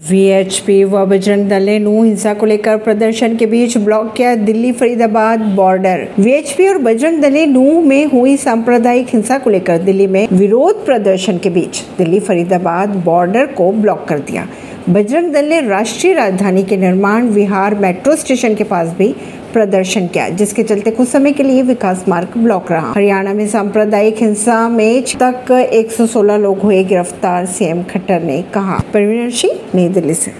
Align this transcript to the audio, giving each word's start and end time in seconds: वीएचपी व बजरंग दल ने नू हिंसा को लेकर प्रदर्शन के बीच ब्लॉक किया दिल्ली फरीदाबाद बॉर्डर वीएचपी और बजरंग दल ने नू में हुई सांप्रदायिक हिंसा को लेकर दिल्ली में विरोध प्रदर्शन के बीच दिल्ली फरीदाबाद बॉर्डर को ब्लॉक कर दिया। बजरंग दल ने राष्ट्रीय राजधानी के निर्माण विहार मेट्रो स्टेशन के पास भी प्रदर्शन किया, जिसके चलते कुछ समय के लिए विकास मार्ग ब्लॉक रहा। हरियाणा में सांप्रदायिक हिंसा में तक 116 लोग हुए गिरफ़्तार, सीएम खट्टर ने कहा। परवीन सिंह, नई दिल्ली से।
वीएचपी 0.00 0.82
व 0.84 1.04
बजरंग 1.06 1.48
दल 1.48 1.62
ने 1.62 1.78
नू 1.78 2.02
हिंसा 2.02 2.34
को 2.34 2.46
लेकर 2.46 2.76
प्रदर्शन 2.76 3.36
के 3.36 3.46
बीच 3.46 3.76
ब्लॉक 3.78 4.12
किया 4.16 4.34
दिल्ली 4.36 4.70
फरीदाबाद 4.72 5.40
बॉर्डर 5.56 6.06
वीएचपी 6.18 6.68
और 6.68 6.78
बजरंग 6.78 7.20
दल 7.22 7.32
ने 7.32 7.44
नू 7.46 7.80
में 7.82 8.04
हुई 8.06 8.36
सांप्रदायिक 8.36 9.08
हिंसा 9.12 9.38
को 9.38 9.50
लेकर 9.50 9.78
दिल्ली 9.78 10.06
में 10.06 10.26
विरोध 10.32 10.84
प्रदर्शन 10.86 11.38
के 11.38 11.50
बीच 11.50 11.82
दिल्ली 11.98 12.20
फरीदाबाद 12.20 12.96
बॉर्डर 13.04 13.46
को 13.52 13.70
ब्लॉक 13.72 14.06
कर 14.08 14.18
दिया। 14.20 14.46
बजरंग 14.88 15.32
दल 15.32 15.44
ने 15.44 15.60
राष्ट्रीय 15.60 16.12
राजधानी 16.12 16.62
के 16.62 16.76
निर्माण 16.76 17.22
विहार 17.22 17.74
मेट्रो 17.74 18.16
स्टेशन 18.16 18.54
के 18.54 18.64
पास 18.64 18.88
भी 18.98 19.14
प्रदर्शन 19.52 20.06
किया, 20.06 20.28
जिसके 20.28 20.62
चलते 20.62 20.90
कुछ 20.90 21.08
समय 21.08 21.32
के 21.32 21.42
लिए 21.42 21.62
विकास 21.62 22.04
मार्ग 22.08 22.28
ब्लॉक 22.38 22.72
रहा। 22.72 22.92
हरियाणा 22.92 23.34
में 23.34 23.48
सांप्रदायिक 23.48 24.16
हिंसा 24.18 24.68
में 24.68 25.02
तक 25.02 25.68
116 25.72 26.36
लोग 26.36 26.58
हुए 26.58 26.84
गिरफ़्तार, 26.84 27.46
सीएम 27.46 27.82
खट्टर 27.82 28.22
ने 28.22 28.42
कहा। 28.42 28.82
परवीन 28.94 29.30
सिंह, 29.30 29.60
नई 29.74 29.88
दिल्ली 29.88 30.14
से। 30.14 30.30